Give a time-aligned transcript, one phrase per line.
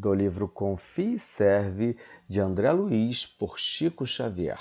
[0.00, 1.94] do livro Confie e Serve,
[2.26, 4.58] de André Luiz, por Chico Xavier.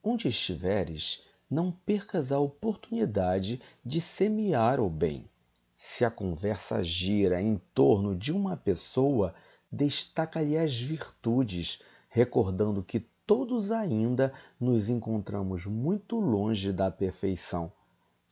[0.00, 5.28] Onde estiveres, não percas a oportunidade de semear o bem.
[5.74, 9.34] Se a conversa gira em torno de uma pessoa,
[9.72, 17.72] destaca-lhe as virtudes, recordando que todos ainda nos encontramos muito longe da perfeição.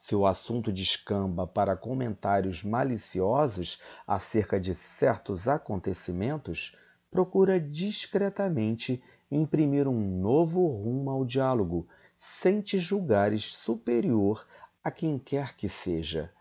[0.05, 6.77] Se o assunto descamba para comentários maliciosos acerca de certos acontecimentos,
[7.09, 11.87] procura discretamente imprimir um novo rumo ao diálogo,
[12.19, 14.45] sem te julgares superior
[14.83, 16.33] a quem quer que seja.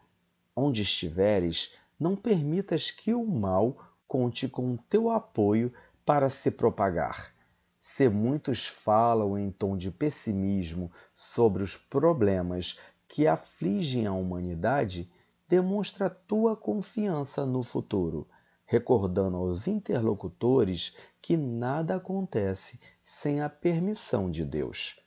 [0.55, 5.72] Onde estiveres, não permitas que o mal conte com teu apoio
[6.04, 7.32] para se propagar.
[7.80, 12.80] Se muitos falam em tom de pessimismo sobre os problemas
[13.12, 15.12] que afligem a humanidade,
[15.46, 18.26] demonstra tua confiança no futuro,
[18.66, 24.98] recordando aos interlocutores que nada acontece sem a permissão de Deus.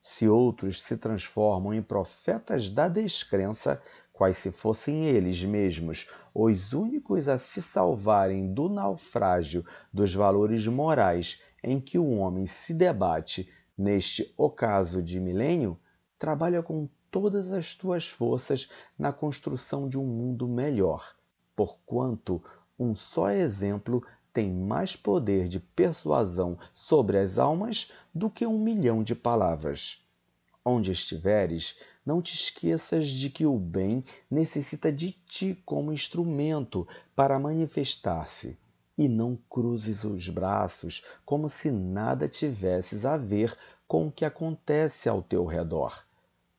[0.00, 7.28] Se outros se transformam em profetas da descrença, quais se fossem eles mesmos os únicos
[7.28, 14.32] a se salvarem do naufrágio dos valores morais em que o homem se debate neste
[14.34, 15.78] ocaso de milênio,
[16.18, 21.14] trabalha com todas as tuas forças na construção de um mundo melhor,
[21.56, 22.42] porquanto
[22.78, 29.02] um só exemplo tem mais poder de persuasão sobre as almas do que um milhão
[29.02, 30.06] de palavras.
[30.64, 37.38] Onde estiveres, não te esqueças de que o bem necessita de ti como instrumento para
[37.38, 38.58] manifestar-se,
[38.96, 43.56] e não cruzes os braços como se nada tivesses a ver
[43.88, 46.04] com o que acontece ao teu redor.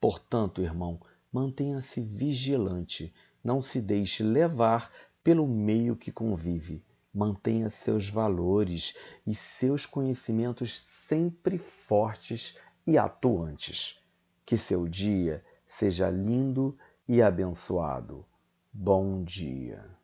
[0.02, 1.00] Portanto, irmão,
[1.32, 3.14] mantenha-se vigilante,
[3.44, 4.92] não se deixe levar
[5.24, 6.84] pelo meio que convive.
[7.14, 12.58] Mantenha seus valores e seus conhecimentos sempre fortes
[12.88, 14.00] e atuantes.
[14.44, 16.76] Que seu dia seja lindo
[17.08, 18.26] e abençoado.
[18.74, 20.01] Bom dia.